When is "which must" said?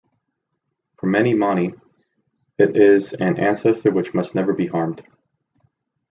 3.91-4.33